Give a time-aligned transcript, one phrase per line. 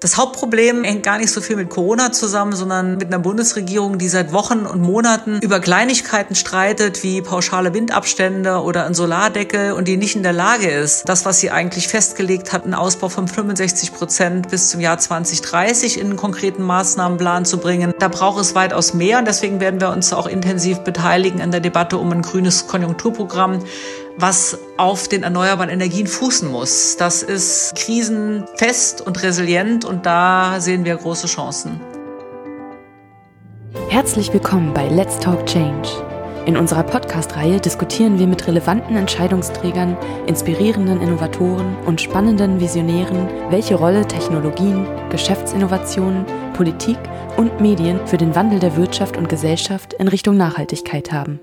[0.00, 4.08] Das Hauptproblem hängt gar nicht so viel mit Corona zusammen, sondern mit einer Bundesregierung, die
[4.08, 9.98] seit Wochen und Monaten über Kleinigkeiten streitet, wie pauschale Windabstände oder ein Solardeckel und die
[9.98, 13.92] nicht in der Lage ist, das, was sie eigentlich festgelegt hat, einen Ausbau von 65
[13.92, 17.92] Prozent bis zum Jahr 2030 in einen konkreten Maßnahmenplan zu bringen.
[17.98, 21.60] Da braucht es weitaus mehr und deswegen werden wir uns auch intensiv beteiligen in der
[21.60, 23.58] Debatte um ein grünes Konjunkturprogramm,
[24.20, 26.96] was auf den erneuerbaren Energien fußen muss.
[26.96, 31.80] Das ist krisenfest und resilient und da sehen wir große Chancen.
[33.88, 35.88] Herzlich willkommen bei Let's Talk Change.
[36.46, 44.08] In unserer Podcast-Reihe diskutieren wir mit relevanten Entscheidungsträgern, inspirierenden Innovatoren und spannenden Visionären, welche Rolle
[44.08, 46.98] Technologien, Geschäftsinnovationen, Politik
[47.36, 51.40] und Medien für den Wandel der Wirtschaft und Gesellschaft in Richtung Nachhaltigkeit haben.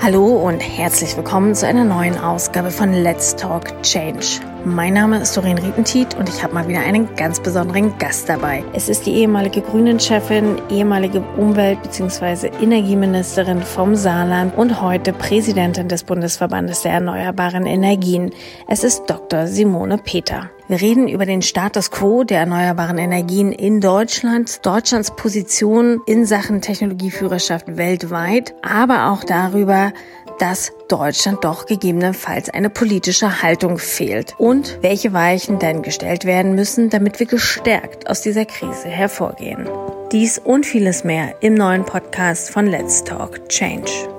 [0.00, 4.40] Hallo und herzlich willkommen zu einer neuen Ausgabe von Let's Talk Change.
[4.64, 8.62] Mein Name ist Doreen Rietentiet und ich habe mal wieder einen ganz besonderen Gast dabei.
[8.74, 12.48] Es ist die ehemalige Grünen-Chefin, ehemalige Umwelt- bzw.
[12.62, 18.30] Energieministerin vom Saarland und heute Präsidentin des Bundesverbandes der Erneuerbaren Energien.
[18.68, 19.48] Es ist Dr.
[19.48, 20.48] Simone Peter.
[20.68, 26.60] Wir reden über den Status quo der erneuerbaren Energien in Deutschland, Deutschlands Position in Sachen
[26.60, 29.94] Technologieführerschaft weltweit, aber auch darüber,
[30.38, 36.90] dass Deutschland doch gegebenenfalls eine politische Haltung fehlt und welche Weichen denn gestellt werden müssen,
[36.90, 39.66] damit wir gestärkt aus dieser Krise hervorgehen.
[40.12, 44.17] Dies und vieles mehr im neuen Podcast von Let's Talk Change.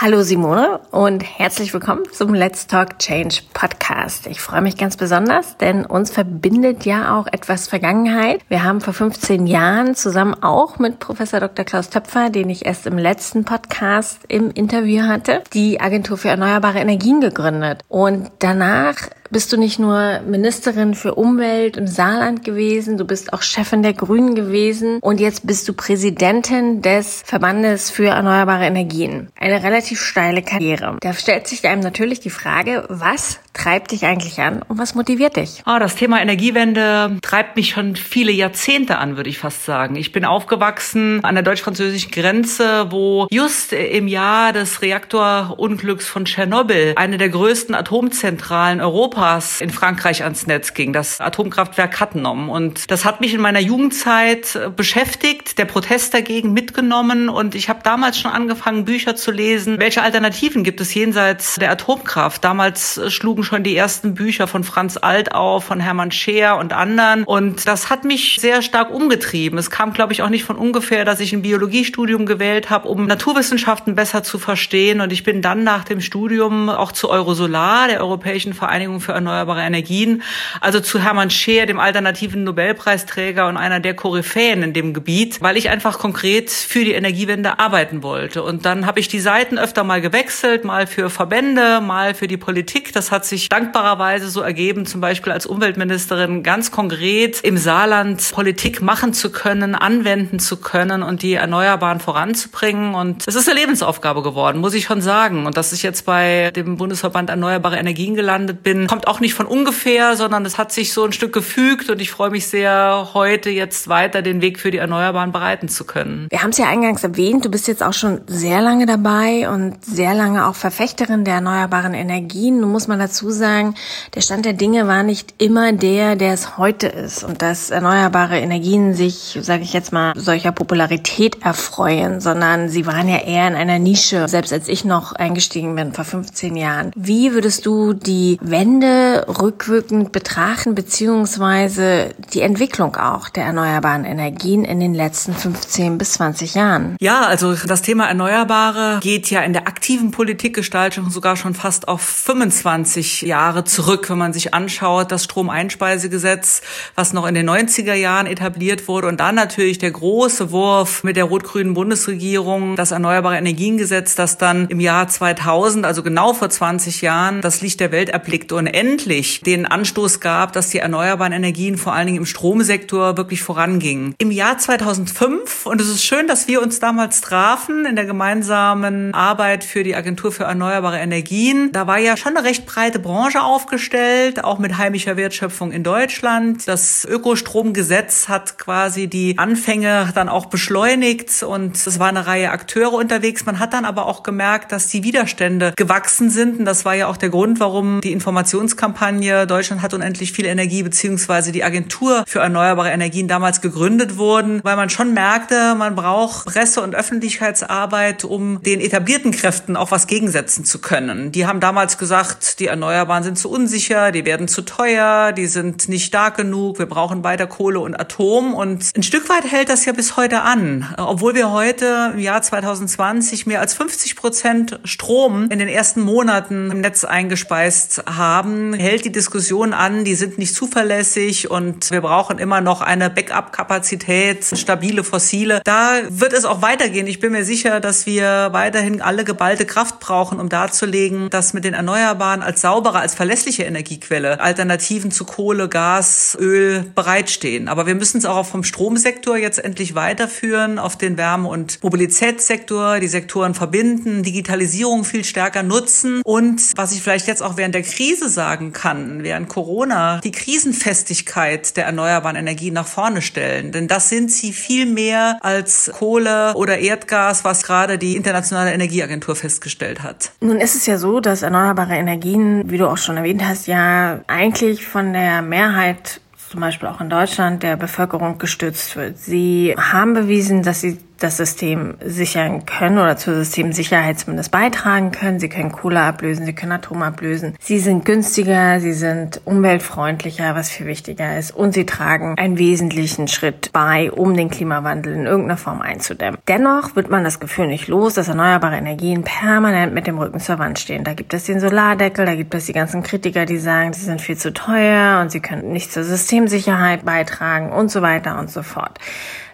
[0.00, 4.28] Hallo Simone und herzlich willkommen zum Let's Talk Change Podcast.
[4.28, 8.40] Ich freue mich ganz besonders, denn uns verbindet ja auch etwas Vergangenheit.
[8.46, 11.64] Wir haben vor 15 Jahren zusammen auch mit Professor Dr.
[11.64, 16.78] Klaus Töpfer, den ich erst im letzten Podcast im Interview hatte, die Agentur für erneuerbare
[16.78, 17.82] Energien gegründet.
[17.88, 18.98] Und danach
[19.30, 23.94] bist du nicht nur Ministerin für Umwelt im Saarland gewesen, du bist auch Chefin der
[23.94, 29.28] Grünen gewesen und jetzt bist du Präsidentin des Verbandes für erneuerbare Energien.
[29.38, 30.96] Eine relativ steile Karriere.
[31.00, 35.36] Da stellt sich einem natürlich die Frage, was treibt dich eigentlich an und was motiviert
[35.36, 35.62] dich?
[35.64, 39.96] Ah, das Thema Energiewende treibt mich schon viele Jahrzehnte an, würde ich fast sagen.
[39.96, 46.94] Ich bin aufgewachsen an der deutsch-französischen Grenze, wo just im Jahr des Reaktorunglücks von Tschernobyl
[46.96, 52.48] eine der größten Atomzentralen Europas in Frankreich ans Netz ging, das Atomkraftwerk Cattenom.
[52.50, 57.80] Und das hat mich in meiner Jugendzeit beschäftigt, der Protest dagegen mitgenommen und ich habe
[57.82, 59.80] damals schon angefangen, Bücher zu lesen.
[59.80, 62.44] Welche Alternativen gibt es jenseits der Atomkraft?
[62.44, 67.24] Damals schlugen schon die ersten Bücher von Franz Alt auf, von Hermann Scheer und anderen.
[67.24, 69.58] Und das hat mich sehr stark umgetrieben.
[69.58, 73.06] Es kam, glaube ich, auch nicht von ungefähr, dass ich ein Biologiestudium gewählt habe, um
[73.06, 75.00] Naturwissenschaften besser zu verstehen.
[75.00, 79.62] Und ich bin dann nach dem Studium auch zu Eurosolar, der Europäischen Vereinigung für Erneuerbare
[79.62, 80.22] Energien,
[80.60, 85.56] also zu Hermann Scheer, dem alternativen Nobelpreisträger und einer der Koryphäen in dem Gebiet, weil
[85.56, 88.42] ich einfach konkret für die Energiewende arbeiten wollte.
[88.42, 92.36] Und dann habe ich die Seiten öfter mal gewechselt, mal für Verbände, mal für die
[92.36, 92.92] Politik.
[92.92, 98.82] Das hat sich dankbarerweise so ergeben, zum Beispiel als Umweltministerin ganz konkret im Saarland Politik
[98.82, 102.94] machen zu können, anwenden zu können und die Erneuerbaren voranzubringen.
[102.94, 105.46] Und es ist eine Lebensaufgabe geworden, muss ich schon sagen.
[105.46, 109.46] Und dass ich jetzt bei dem Bundesverband Erneuerbare Energien gelandet bin, kommt auch nicht von
[109.46, 113.50] ungefähr, sondern es hat sich so ein Stück gefügt und ich freue mich sehr, heute
[113.50, 116.26] jetzt weiter den Weg für die Erneuerbaren bereiten zu können.
[116.30, 119.84] Wir haben es ja eingangs erwähnt, du bist jetzt auch schon sehr lange dabei und
[119.84, 122.60] sehr lange auch Verfechterin der erneuerbaren Energien.
[122.60, 123.74] Nun muss man dazu dazu sagen,
[124.14, 128.38] der Stand der Dinge war nicht immer der, der es heute ist und dass erneuerbare
[128.38, 133.56] Energien sich, sage ich jetzt mal, solcher Popularität erfreuen, sondern sie waren ja eher in
[133.56, 136.92] einer Nische, selbst als ich noch eingestiegen bin vor 15 Jahren.
[136.94, 144.78] Wie würdest du die Wende rückwirkend betrachten, beziehungsweise die Entwicklung auch der erneuerbaren Energien in
[144.78, 146.96] den letzten 15 bis 20 Jahren?
[147.00, 152.00] Ja, also das Thema Erneuerbare geht ja in der aktiven Politikgestaltung sogar schon fast auf
[152.00, 156.62] 25 Jahre zurück, wenn man sich anschaut, das Stromeinspeisegesetz,
[156.94, 161.16] was noch in den 90er Jahren etabliert wurde und dann natürlich der große Wurf mit
[161.16, 167.02] der rot-grünen Bundesregierung, das Erneuerbare Energiengesetz, das dann im Jahr 2000, also genau vor 20
[167.02, 171.76] Jahren, das Licht der Welt erblickt und endlich den Anstoß gab, dass die erneuerbaren Energien
[171.76, 174.14] vor allen Dingen im Stromsektor wirklich vorangingen.
[174.18, 179.14] Im Jahr 2005, und es ist schön, dass wir uns damals trafen in der gemeinsamen
[179.14, 183.08] Arbeit für die Agentur für erneuerbare Energien, da war ja schon eine recht breite breite
[183.08, 186.66] Branche aufgestellt, auch mit heimischer Wertschöpfung in Deutschland.
[186.68, 192.94] Das Ökostromgesetz hat quasi die Anfänge dann auch beschleunigt und es war eine Reihe Akteure
[192.94, 193.44] unterwegs.
[193.46, 197.08] Man hat dann aber auch gemerkt, dass die Widerstände gewachsen sind und das war ja
[197.08, 202.40] auch der Grund, warum die Informationskampagne Deutschland hat unendlich viel Energie beziehungsweise die Agentur für
[202.40, 208.62] erneuerbare Energien damals gegründet wurden, weil man schon merkte, man braucht Presse- und Öffentlichkeitsarbeit, um
[208.62, 211.32] den etablierten Kräften auch was gegensetzen zu können.
[211.32, 212.87] Die haben damals gesagt, die Erneuerbaren
[213.22, 217.46] sind zu unsicher, die werden zu teuer, die sind nicht stark genug, wir brauchen weiter
[217.46, 218.54] Kohle und Atom.
[218.54, 220.86] Und ein Stück weit hält das ja bis heute an.
[220.96, 226.70] Obwohl wir heute im Jahr 2020 mehr als 50 Prozent Strom in den ersten Monaten
[226.70, 232.38] im Netz eingespeist haben, hält die Diskussion an, die sind nicht zuverlässig und wir brauchen
[232.38, 235.60] immer noch eine Backup-Kapazität, stabile Fossile.
[235.64, 237.06] Da wird es auch weitergehen.
[237.06, 241.64] Ich bin mir sicher, dass wir weiterhin alle geballte Kraft brauchen, um darzulegen, dass mit
[241.64, 247.66] den Erneuerbaren als saubere, als verlässliche Energiequelle Alternativen zu Kohle, Gas, Öl bereitstehen.
[247.66, 253.00] Aber wir müssen es auch vom Stromsektor jetzt endlich weiterführen, auf den Wärme- und Mobilitätssektor,
[253.00, 257.82] die Sektoren verbinden, Digitalisierung viel stärker nutzen und was ich vielleicht jetzt auch während der
[257.82, 263.72] Krise sagen kann, während Corona, die Krisenfestigkeit der erneuerbaren Energien nach vorne stellen.
[263.72, 269.34] Denn das sind sie viel mehr als Kohle oder Erdgas, was gerade die Internationale Energieagentur
[269.34, 270.30] festgestellt hat.
[270.40, 274.20] Nun ist es ja so, dass erneuerbare Energien, wie du auch schon erwähnt hast, ja
[274.26, 276.20] eigentlich von der Mehrheit
[276.50, 279.18] zum Beispiel auch in Deutschland der Bevölkerung gestützt wird.
[279.18, 285.40] Sie haben bewiesen, dass sie das System sichern können oder zur Systemsicherheit zumindest beitragen können.
[285.40, 287.56] Sie können Kohle ablösen, sie können Atom ablösen.
[287.60, 291.50] Sie sind günstiger, sie sind umweltfreundlicher, was viel wichtiger ist.
[291.50, 296.38] Und sie tragen einen wesentlichen Schritt bei, um den Klimawandel in irgendeiner Form einzudämmen.
[296.46, 300.58] Dennoch wird man das Gefühl nicht los, dass erneuerbare Energien permanent mit dem Rücken zur
[300.60, 301.02] Wand stehen.
[301.02, 304.20] Da gibt es den Solardeckel, da gibt es die ganzen Kritiker, die sagen, sie sind
[304.20, 308.62] viel zu teuer und sie können nicht zur Systemsicherheit beitragen und so weiter und so
[308.62, 308.98] fort.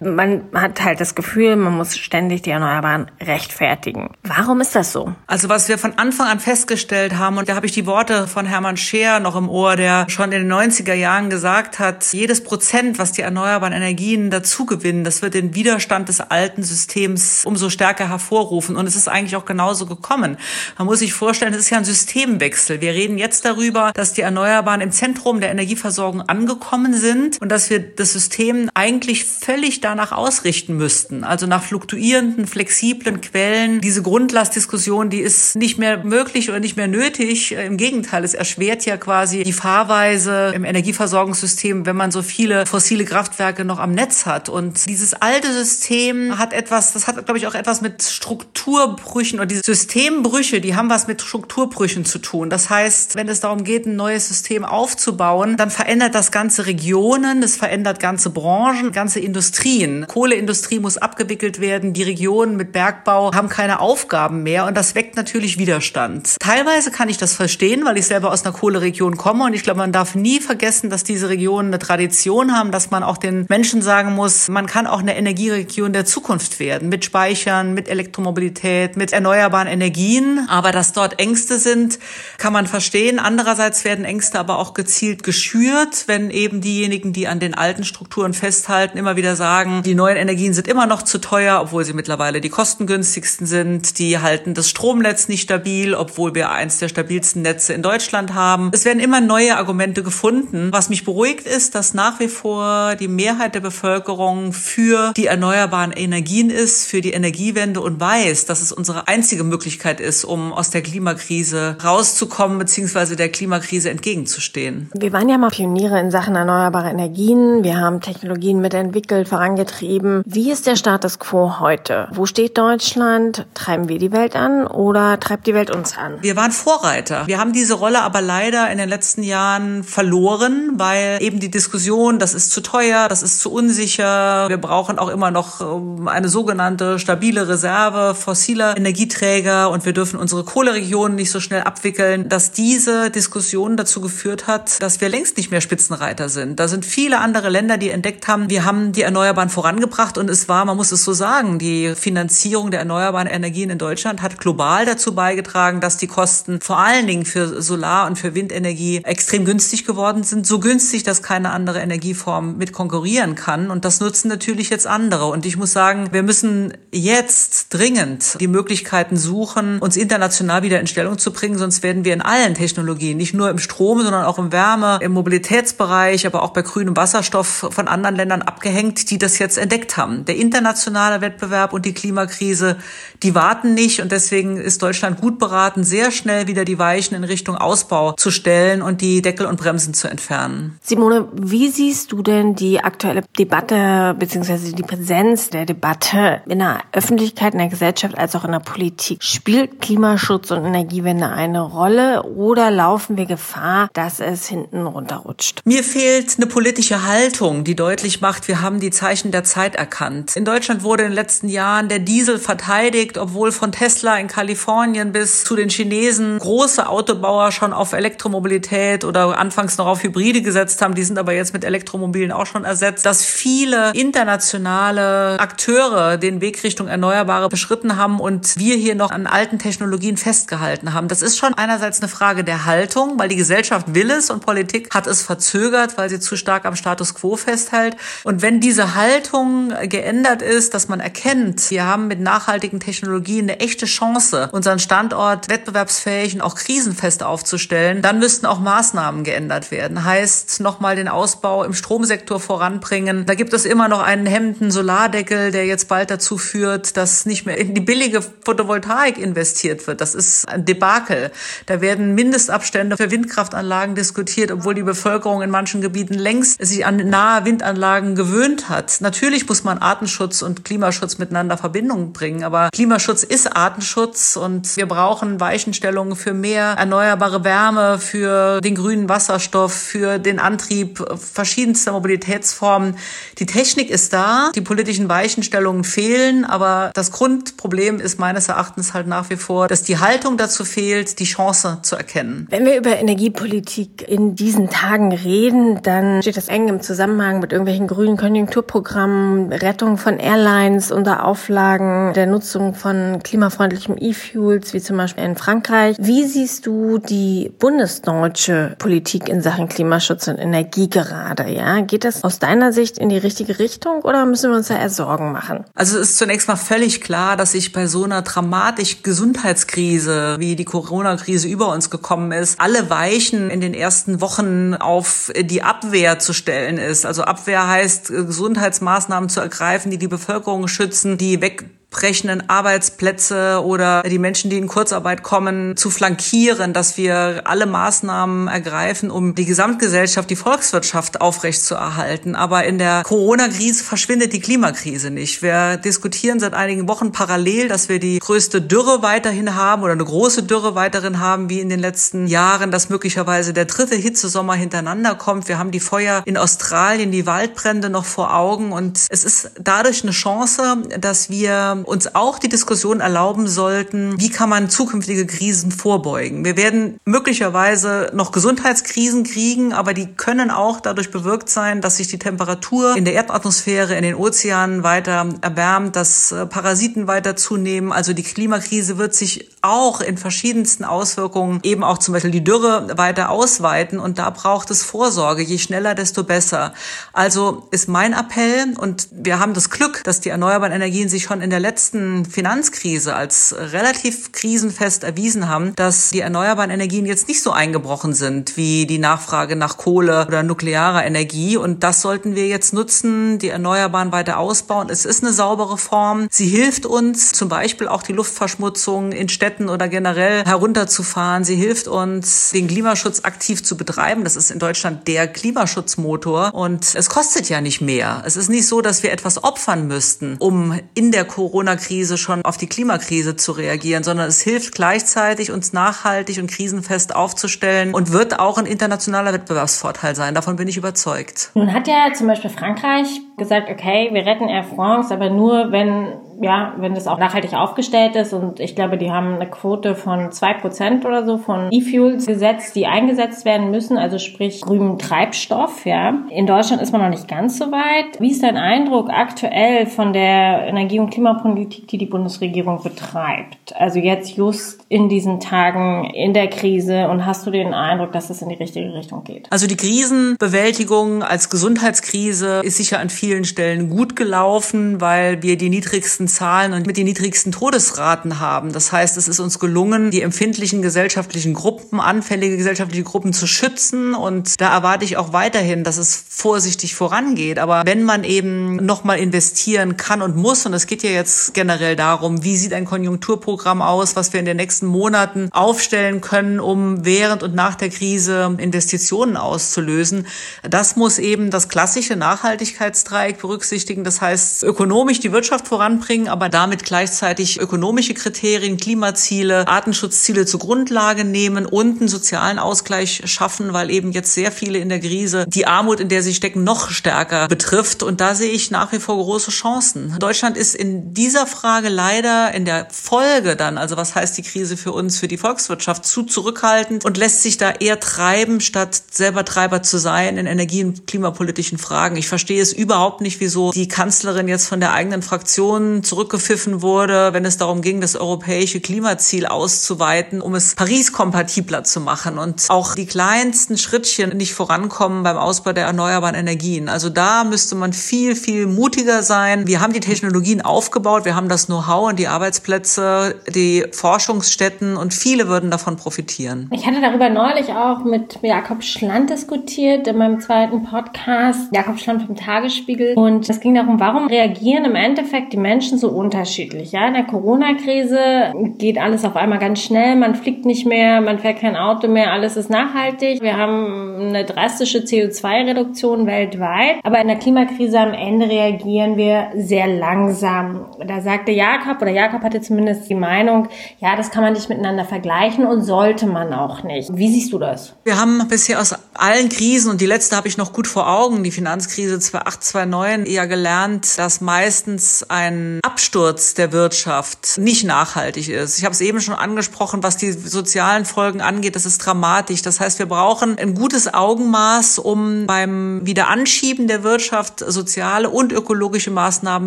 [0.01, 4.11] Man hat halt das Gefühl, man muss ständig die Erneuerbaren rechtfertigen.
[4.23, 5.15] Warum ist das so?
[5.27, 8.47] Also was wir von Anfang an festgestellt haben, und da habe ich die Worte von
[8.47, 12.99] Hermann Scheer noch im Ohr, der schon in den 90er Jahren gesagt hat, jedes Prozent,
[12.99, 18.77] was die erneuerbaren Energien dazugewinnen, das wird den Widerstand des alten Systems umso stärker hervorrufen.
[18.77, 20.37] Und es ist eigentlich auch genauso gekommen.
[20.79, 22.81] Man muss sich vorstellen, es ist ja ein Systemwechsel.
[22.81, 27.71] Wir reden jetzt darüber, dass die Erneuerbaren im Zentrum der Energieversorgung angekommen sind und dass
[27.71, 31.25] wir das System eigentlich völlig danach ausrichten müssten.
[31.25, 33.81] Also nach fluktuierenden, flexiblen Quellen.
[33.81, 37.53] Diese Grundlastdiskussion, die ist nicht mehr möglich oder nicht mehr nötig.
[37.53, 43.05] Im Gegenteil, es erschwert ja quasi die Fahrweise im Energieversorgungssystem, wenn man so viele fossile
[43.05, 44.49] Kraftwerke noch am Netz hat.
[44.49, 49.47] Und dieses alte System hat etwas, das hat, glaube ich, auch etwas mit Strukturbrüchen oder
[49.47, 52.51] diese Systembrüche, die haben was mit Strukturbrüchen zu tun.
[52.51, 57.43] Das heißt, wenn es darum geht, ein neues System aufzubauen, dann verändert das ganze Regionen,
[57.43, 60.07] es verändert ganze Branchen, ganze Industrien.
[60.09, 65.04] Kohleindustrie muss abgewickelt werden, die Regionen mit Bergbau haben keine Aufgaben mehr und das weckt
[65.17, 66.37] natürlich Widerstand.
[66.41, 69.79] Teilweise kann ich das verstehen, weil ich selber aus einer Kohleregion komme und ich glaube,
[69.79, 73.83] man darf nie vergessen, dass diese Regionen eine Tradition haben, dass man auch den Menschen
[73.83, 79.13] sagen muss, man kann auch eine Energieregion der Zukunft werden, mit Speichern, mit Elektromobilität, mit
[79.13, 80.47] erneuerbaren Energien.
[80.49, 81.99] Aber dass dort Ängste sind,
[82.39, 83.19] kann man verstehen.
[83.19, 88.35] Andererseits werden Ängste aber auch gezielt geschürt, wenn eben diejenigen, die an den alten Strukturen
[88.35, 92.41] festhalten, immer wieder sagen, die neuen Energien sind immer noch zu teuer, obwohl sie mittlerweile
[92.41, 93.99] die kostengünstigsten sind.
[93.99, 94.69] Die halten das
[95.05, 98.71] Stromnetz nicht stabil, obwohl wir eins der stabilsten Netze in Deutschland haben.
[98.73, 100.71] Es werden immer neue Argumente gefunden.
[100.73, 105.93] Was mich beruhigt ist, dass nach wie vor die Mehrheit der Bevölkerung für die erneuerbaren
[105.93, 110.71] Energien ist, für die Energiewende und weiß, dass es unsere einzige Möglichkeit ist, um aus
[110.71, 113.15] der Klimakrise rauszukommen bzw.
[113.15, 114.89] der Klimakrise entgegenzustehen.
[114.95, 117.63] Wir waren ja mal Pioniere in Sachen erneuerbare Energien.
[117.63, 120.23] Wir haben Technologien mitentwickelt, vorangetrieben.
[120.25, 122.09] Wie ist der Status quo heute?
[122.13, 123.47] Wo steht Deutschland?
[123.53, 126.19] Treiben wir die Welt an oder treibt die Welt uns an?
[126.21, 127.27] Wir waren Vorreiter.
[127.27, 132.19] Wir haben diese Rolle aber leider in den letzten Jahren verloren, weil eben die Diskussion,
[132.19, 134.49] das ist zu teuer, das ist zu unsicher.
[134.49, 140.19] Wir brauchen auch immer noch ähm, eine sogenannte stabile Reserve fossiler Energieträger und wir dürfen
[140.19, 145.37] unsere Kohleregionen nicht so schnell abwickeln, dass diese Diskussion dazu geführt hat, dass wir längst
[145.37, 146.61] nicht mehr Spitzenreiter sind.
[146.61, 150.49] Da sind viele andere Länder, die entdeckt haben, wir haben die Erneuerbaren vorangebracht und es
[150.49, 154.84] war, man muss es so sagen, die Finanzierung der erneuerbaren Energien in Deutschland hat global
[154.85, 159.45] global dazu beigetragen, dass die Kosten vor allen Dingen für Solar- und für Windenergie extrem
[159.45, 160.47] günstig geworden sind.
[160.47, 163.71] So günstig, dass keine andere Energieform mit konkurrieren kann.
[163.71, 165.27] Und das nutzen natürlich jetzt andere.
[165.27, 170.87] Und ich muss sagen, wir müssen jetzt dringend die Möglichkeiten suchen, uns international wieder in
[170.87, 171.59] Stellung zu bringen.
[171.59, 175.13] Sonst werden wir in allen Technologien, nicht nur im Strom, sondern auch im Wärme, im
[175.13, 180.25] Mobilitätsbereich, aber auch bei grünem Wasserstoff von anderen Ländern abgehängt, die das jetzt entdeckt haben.
[180.25, 182.77] Der internationale Wettbewerb und die Klimakrise,
[183.23, 184.01] die warten nicht.
[184.01, 188.31] Und deswegen ist Deutschland gut beraten, sehr schnell wieder die Weichen in Richtung Ausbau zu
[188.31, 190.79] stellen und die Deckel und Bremsen zu entfernen.
[190.83, 194.73] Simone, wie siehst du denn die aktuelle Debatte bzw.
[194.73, 199.23] die Präsenz der Debatte in der Öffentlichkeit, in der Gesellschaft als auch in der Politik?
[199.23, 205.61] Spielt Klimaschutz und Energiewende eine Rolle oder laufen wir Gefahr, dass es hinten runterrutscht?
[205.65, 210.37] Mir fehlt eine politische Haltung, die deutlich macht, wir haben die Zeichen der Zeit erkannt.
[210.37, 214.64] In Deutschland wurde in den letzten Jahren der Diesel verteidigt, obwohl von Tesla in Kalifornien
[215.13, 220.81] bis zu den Chinesen große Autobauer schon auf Elektromobilität oder anfangs noch auf Hybride gesetzt
[220.81, 220.95] haben.
[220.95, 223.05] Die sind aber jetzt mit Elektromobilen auch schon ersetzt.
[223.05, 229.27] Dass viele internationale Akteure den Weg Richtung Erneuerbare beschritten haben und wir hier noch an
[229.27, 231.09] alten Technologien festgehalten haben.
[231.09, 234.95] Das ist schon einerseits eine Frage der Haltung, weil die Gesellschaft will es und Politik
[234.95, 237.97] hat es verzögert, weil sie zu stark am Status quo festhält.
[238.25, 243.61] Und wenn diese Haltung geändert ist, dass man erkennt, wir haben mit nachhaltigen Technologien eine
[243.61, 250.05] echte Chance, unseren Standort wettbewerbsfähig und auch krisenfest aufzustellen, dann müssten auch Maßnahmen geändert werden.
[250.05, 253.27] Heißt, nochmal den Ausbau im Stromsektor voranbringen.
[253.27, 257.47] Da gibt es immer noch einen hemmenden Solardeckel, der jetzt bald dazu führt, dass nicht
[257.47, 260.01] mehr in die billige Photovoltaik investiert wird.
[260.01, 261.31] Das ist ein Debakel.
[261.67, 266.97] Da werden Mindestabstände für Windkraftanlagen diskutiert, obwohl die Bevölkerung in manchen Gebieten längst sich an
[266.97, 269.01] nahe Windanlagen gewöhnt hat.
[269.01, 274.87] Natürlich muss man Artenschutz und Klimaschutz miteinander Verbindung bringen, aber Klimaschutz ist Artenschutz und wir
[274.87, 282.97] brauchen Weichenstellungen für mehr erneuerbare Wärme, für den grünen Wasserstoff, für den Antrieb verschiedenster Mobilitätsformen.
[283.39, 289.07] Die Technik ist da, die politischen Weichenstellungen fehlen, aber das Grundproblem ist meines Erachtens halt
[289.07, 292.47] nach wie vor, dass die Haltung dazu fehlt, die Chance zu erkennen.
[292.51, 297.53] Wenn wir über Energiepolitik in diesen Tagen reden, dann steht das eng im Zusammenhang mit
[297.53, 304.97] irgendwelchen grünen Konjunkturprogrammen, Rettung von Airlines unter Auflagen der Nutzung von klimafreundlichem E-Fuels, wie zum
[304.97, 305.97] Beispiel in Frankreich.
[305.99, 311.49] Wie siehst du die bundesdeutsche Politik in Sachen Klimaschutz und Energie gerade?
[311.51, 314.77] Ja, geht das aus deiner Sicht in die richtige Richtung oder müssen wir uns da
[314.77, 315.65] eher Sorgen machen?
[315.75, 320.57] Also es ist zunächst mal völlig klar, dass sich bei so einer dramatischen Gesundheitskrise, wie
[320.57, 326.19] die Corona-Krise über uns gekommen ist, alle Weichen in den ersten Wochen auf die Abwehr
[326.19, 327.07] zu stellen ist.
[327.07, 331.65] Also Abwehr heißt, Gesundheitsmaßnahmen zu ergreifen, die die Bevölkerung schützen, die weg
[331.95, 338.49] brechenden Arbeitsplätze oder die Menschen, die in Kurzarbeit kommen, zu flankieren, dass wir alle Maßnahmen
[338.49, 342.35] ergreifen, um die Gesamtgesellschaft, die Volkswirtschaft aufrechtzuerhalten.
[342.35, 345.41] Aber in der Corona-Krise verschwindet die Klimakrise nicht.
[345.41, 350.05] Wir diskutieren seit einigen Wochen parallel, dass wir die größte Dürre weiterhin haben oder eine
[350.05, 355.15] große Dürre weiterhin haben, wie in den letzten Jahren, dass möglicherweise der dritte Hitzesommer hintereinander
[355.15, 355.47] kommt.
[355.47, 360.03] Wir haben die Feuer in Australien, die Waldbrände noch vor Augen und es ist dadurch
[360.03, 365.71] eine Chance, dass wir uns auch die Diskussion erlauben sollten, wie kann man zukünftige Krisen
[365.71, 366.45] vorbeugen.
[366.45, 372.09] Wir werden möglicherweise noch Gesundheitskrisen kriegen, aber die können auch dadurch bewirkt sein, dass sich
[372.09, 377.93] die Temperatur in der Erdatmosphäre, in den Ozeanen weiter erwärmt, dass äh, Parasiten weiter zunehmen.
[377.93, 382.97] Also die Klimakrise wird sich auch in verschiedensten Auswirkungen eben auch zum Beispiel die Dürre
[382.97, 385.43] weiter ausweiten und da braucht es Vorsorge.
[385.43, 386.73] Je schneller, desto besser.
[387.13, 391.41] Also ist mein Appell und wir haben das Glück, dass die erneuerbaren Energien sich schon
[391.41, 397.43] in der letzten Finanzkrise als relativ krisenfest erwiesen haben, dass die erneuerbaren Energien jetzt nicht
[397.43, 401.57] so eingebrochen sind wie die Nachfrage nach Kohle oder nuklearer Energie.
[401.57, 404.89] Und das sollten wir jetzt nutzen, die Erneuerbaren weiter ausbauen.
[404.91, 406.29] Es ist eine saubere Form.
[406.31, 411.45] Sie hilft uns zum Beispiel auch die Luftverschmutzung in Städten oder generell herunterzufahren.
[411.45, 414.25] Sie hilft uns, den Klimaschutz aktiv zu betreiben.
[414.25, 416.55] Das ist in Deutschland der Klimaschutzmotor.
[416.55, 418.23] Und es kostet ja nicht mehr.
[418.27, 422.45] Es ist nicht so, dass wir etwas opfern müssten, um in der Corona Corona-Krise schon
[422.45, 428.13] auf die Klimakrise zu reagieren, sondern es hilft gleichzeitig, uns nachhaltig und krisenfest aufzustellen und
[428.13, 430.35] wird auch ein internationaler Wettbewerbsvorteil sein.
[430.35, 431.51] Davon bin ich überzeugt.
[431.55, 433.07] Nun hat ja zum Beispiel Frankreich
[433.37, 438.17] gesagt, okay, wir retten Air France, aber nur, wenn ja, wenn das auch nachhaltig aufgestellt
[438.17, 442.27] ist und ich glaube, die haben eine Quote von zwei Prozent oder so von E-Fuels
[442.27, 446.15] gesetzt, die eingesetzt werden müssen, also sprich grünen Treibstoff, ja.
[446.31, 448.21] In Deutschland ist man noch nicht ganz so weit.
[448.21, 453.75] Wie ist dein Eindruck aktuell von der Energie- und Klimapolitik, die die Bundesregierung betreibt?
[453.77, 458.31] Also jetzt just in diesen Tagen in der Krise und hast du den Eindruck, dass
[458.31, 459.51] es in die richtige Richtung geht?
[459.51, 465.71] Also die Krisenbewältigung als Gesundheitskrise ist sicher an vielen Stellen gut gelaufen, weil wir die
[465.71, 468.73] niedrigsten Zahlen und mit den niedrigsten Todesraten haben.
[468.73, 474.15] Das heißt, es ist uns gelungen, die empfindlichen gesellschaftlichen Gruppen, anfällige gesellschaftliche Gruppen zu schützen.
[474.15, 477.59] Und da erwarte ich auch weiterhin, dass es vorsichtig vorangeht.
[477.59, 481.97] Aber wenn man eben nochmal investieren kann und muss, und es geht ja jetzt generell
[481.97, 487.05] darum, wie sieht ein Konjunkturprogramm aus, was wir in den nächsten Monaten aufstellen können, um
[487.05, 490.27] während und nach der Krise Investitionen auszulösen.
[490.63, 494.05] Das muss eben das klassische Nachhaltigkeitsdreieck berücksichtigen.
[494.05, 501.25] Das heißt, ökonomisch die Wirtschaft voranbringen, aber damit gleichzeitig ökonomische Kriterien, Klimaziele, Artenschutzziele zur Grundlage
[501.25, 505.67] nehmen und einen sozialen Ausgleich schaffen, weil eben jetzt sehr viele in der Krise die
[505.67, 508.03] Armut, in der sie stecken, noch stärker betrifft.
[508.03, 510.17] Und da sehe ich nach wie vor große Chancen.
[510.19, 514.77] Deutschland ist in dieser Frage leider in der Folge dann, also was heißt die Krise
[514.77, 519.45] für uns, für die Volkswirtschaft, zu zurückhaltend und lässt sich da eher treiben, statt selber
[519.45, 522.17] Treiber zu sein in energie- und klimapolitischen Fragen.
[522.17, 527.33] Ich verstehe es überhaupt nicht, wieso die Kanzlerin jetzt von der eigenen Fraktion zurückgepfiffen wurde,
[527.33, 532.95] wenn es darum ging, das europäische Klimaziel auszuweiten, um es Paris-kompatibler zu machen und auch
[532.95, 536.89] die kleinsten Schrittchen nicht vorankommen beim Ausbau der erneuerbaren Energien.
[536.89, 539.67] Also da müsste man viel, viel mutiger sein.
[539.67, 545.15] Wir haben die Technologien aufgebaut, wir haben das Know-how und die Arbeitsplätze, die Forschungsstätten und
[545.15, 546.69] viele würden davon profitieren.
[546.73, 552.23] Ich hatte darüber neulich auch mit Jakob Schland diskutiert in meinem zweiten Podcast, Jakob Schland
[552.23, 553.15] vom Tagesspiegel.
[553.15, 556.93] Und es ging darum, warum reagieren im Endeffekt die Menschen so unterschiedlich.
[556.93, 560.17] Ja, in der Corona-Krise geht alles auf einmal ganz schnell.
[560.17, 563.43] Man fliegt nicht mehr, man fährt kein Auto mehr, alles ist nachhaltig.
[563.43, 566.97] Wir haben eine drastische CO2-Reduktion weltweit.
[567.03, 570.87] Aber in der Klimakrise am Ende reagieren wir sehr langsam.
[571.07, 573.69] Da sagte Jakob, oder Jakob hatte zumindest die Meinung,
[574.01, 577.17] ja, das kann man nicht miteinander vergleichen und sollte man auch nicht.
[577.17, 577.95] Wie siehst du das?
[578.05, 581.43] Wir haben bisher aus allen Krisen, und die letzte habe ich noch gut vor Augen,
[581.45, 588.79] die Finanzkrise 2008, 2009, eher gelernt, dass meistens ein Absturz der Wirtschaft nicht nachhaltig ist.
[588.79, 592.63] Ich habe es eben schon angesprochen, was die sozialen Folgen angeht, das ist dramatisch.
[592.63, 599.11] Das heißt, wir brauchen ein gutes Augenmaß, um beim Wiederanschieben der Wirtschaft soziale und ökologische
[599.11, 599.67] Maßnahmen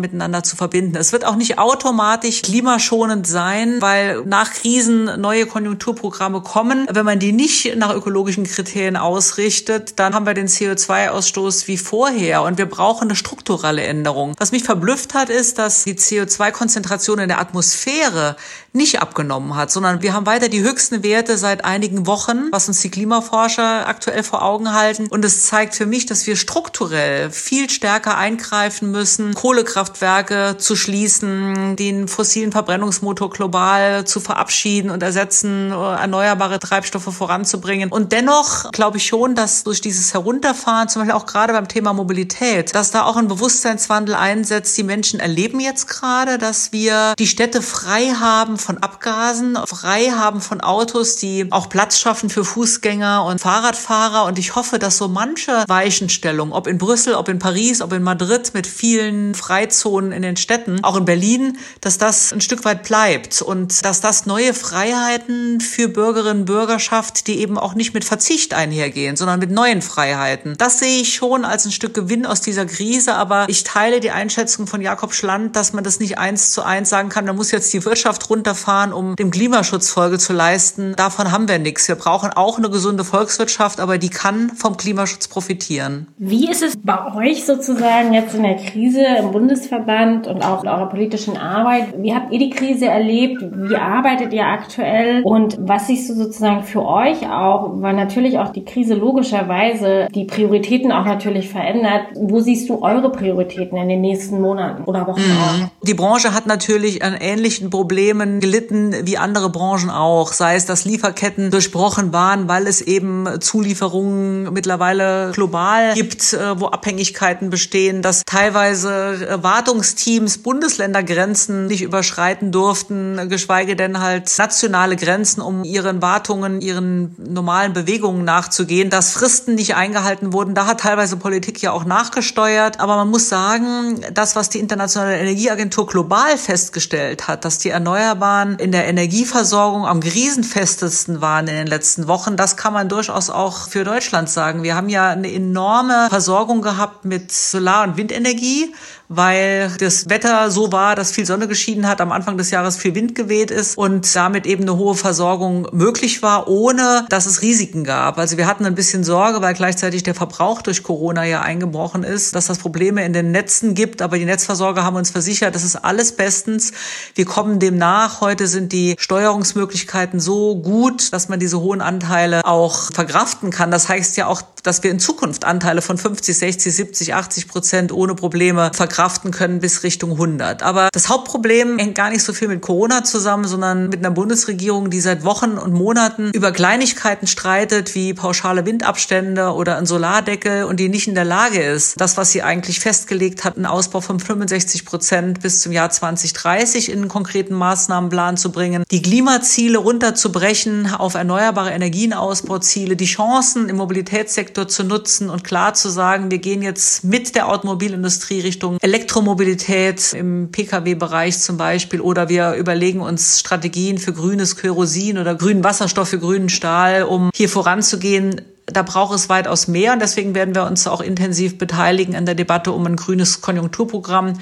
[0.00, 0.96] miteinander zu verbinden.
[0.96, 6.88] Es wird auch nicht automatisch klimaschonend sein, weil nach Krisen neue Konjunkturprogramme kommen.
[6.90, 12.42] Wenn man die nicht nach ökologischen Kriterien ausrichtet, dann haben wir den CO2-Ausstoß wie vorher
[12.42, 14.34] und wir brauchen eine strukturelle Änderung.
[14.38, 18.36] Was mich verblüfft hat, ist, dass die CO2-Konzentration in der Atmosphäre
[18.72, 22.80] nicht abgenommen hat, sondern wir haben weiter die höchsten Werte seit einigen Wochen, was uns
[22.80, 25.06] die Klimaforscher aktuell vor Augen halten.
[25.08, 31.76] Und es zeigt für mich, dass wir strukturell viel stärker eingreifen müssen, Kohlekraftwerke zu schließen,
[31.76, 37.90] den fossilen Verbrennungsmotor global zu verabschieden und ersetzen, erneuerbare Treibstoffe voranzubringen.
[37.90, 41.94] Und dennoch glaube ich schon, dass durch dieses Herunterfahren, zum Beispiel auch gerade beim Thema
[41.94, 44.76] Mobilität, dass da auch ein Bewusstseinswandel einsetzt.
[44.76, 50.42] Die Menschen erleben jetzt gerade, dass wir die Städte frei haben von Abgasen, frei haben
[50.42, 54.26] von Autos, die auch Platz schaffen für Fußgänger und Fahrradfahrer.
[54.26, 58.02] Und ich hoffe, dass so manche Weichenstellung, ob in Brüssel, ob in Paris, ob in
[58.02, 62.82] Madrid mit vielen Freizonen in den Städten, auch in Berlin, dass das ein Stück weit
[62.82, 67.94] bleibt und dass das neue Freiheiten für Bürgerinnen und Bürger schafft, die eben auch nicht
[67.94, 70.56] mit Verzicht einhergehen, sondern mit neuen Freiheiten.
[70.58, 74.10] Das sehe ich schon als ein Stück Gewinn aus dieser Krise, aber ich teile die
[74.10, 77.50] Einschätzung von Jakob Schland, dass man das nicht eins zu eins sagen kann, da muss
[77.50, 80.94] jetzt die Wirtschaft runter runterfahren, um dem Klimaschutz Folge zu leisten.
[80.96, 81.88] Davon haben wir nichts.
[81.88, 86.08] Wir brauchen auch eine gesunde Volkswirtschaft, aber die kann vom Klimaschutz profitieren.
[86.16, 90.68] Wie ist es bei euch sozusagen jetzt in der Krise im Bundesverband und auch in
[90.68, 91.94] eurer politischen Arbeit?
[91.98, 93.42] Wie habt ihr die Krise erlebt?
[93.42, 95.22] Wie arbeitet ihr aktuell?
[95.24, 100.24] Und was siehst du sozusagen für euch auch, weil natürlich auch die Krise logischerweise die
[100.24, 102.06] Prioritäten auch natürlich verändert.
[102.14, 105.38] Wo siehst du eure Prioritäten in den nächsten Monaten oder Wochen mhm.
[105.38, 105.68] auch?
[105.82, 110.84] Die Branche hat natürlich an ähnlichen Problemen Gelitten wie andere Branchen auch, sei es, dass
[110.84, 118.22] Lieferketten durchbrochen waren, weil es eben Zulieferungen mittlerweile global gibt, äh, wo Abhängigkeiten bestehen, dass
[118.24, 127.14] teilweise Wartungsteams Bundesländergrenzen nicht überschreiten durften, geschweige denn halt nationale Grenzen, um ihren Wartungen, ihren
[127.18, 130.54] normalen Bewegungen nachzugehen, dass Fristen nicht eingehalten wurden.
[130.54, 132.80] Da hat teilweise Politik ja auch nachgesteuert.
[132.80, 138.27] Aber man muss sagen, das, was die Internationale Energieagentur global festgestellt hat, dass die Erneuerbaren
[138.58, 143.68] in der Energieversorgung am krisenfestesten waren in den letzten Wochen, das kann man durchaus auch
[143.68, 144.62] für Deutschland sagen.
[144.62, 148.74] Wir haben ja eine enorme Versorgung gehabt mit Solar- und Windenergie
[149.08, 152.94] weil das Wetter so war, dass viel Sonne geschieden hat, am Anfang des Jahres viel
[152.94, 157.84] Wind geweht ist und damit eben eine hohe Versorgung möglich war, ohne dass es Risiken
[157.84, 158.18] gab.
[158.18, 162.34] Also wir hatten ein bisschen Sorge, weil gleichzeitig der Verbrauch durch Corona ja eingebrochen ist,
[162.34, 165.76] dass das Probleme in den Netzen gibt, aber die Netzversorger haben uns versichert, das ist
[165.76, 166.72] alles bestens.
[167.14, 168.20] Wir kommen dem nach.
[168.20, 173.70] Heute sind die Steuerungsmöglichkeiten so gut, dass man diese hohen Anteile auch verkraften kann.
[173.70, 177.92] Das heißt ja auch, dass wir in Zukunft Anteile von 50, 60, 70, 80 Prozent
[177.92, 180.64] ohne Probleme verkraften verkraften können bis Richtung 100.
[180.64, 184.90] Aber das Hauptproblem hängt gar nicht so viel mit Corona zusammen, sondern mit einer Bundesregierung,
[184.90, 190.80] die seit Wochen und Monaten über Kleinigkeiten streitet, wie pauschale Windabstände oder ein Solardeckel und
[190.80, 194.18] die nicht in der Lage ist, das, was sie eigentlich festgelegt hat, einen Ausbau von
[194.18, 200.92] 65 Prozent bis zum Jahr 2030 in einen konkreten Maßnahmenplan zu bringen, die Klimaziele runterzubrechen
[200.92, 206.62] auf erneuerbare Energienausbauziele, die Chancen im Mobilitätssektor zu nutzen und klar zu sagen, wir gehen
[206.62, 213.98] jetzt mit der Automobilindustrie Richtung Elektromobilität im Pkw-Bereich zum Beispiel oder wir überlegen uns Strategien
[213.98, 218.40] für grünes Kerosin oder grünen Wasserstoff für grünen Stahl, um hier voranzugehen.
[218.64, 222.34] Da braucht es weitaus mehr und deswegen werden wir uns auch intensiv beteiligen an der
[222.34, 224.38] Debatte um ein grünes Konjunkturprogramm,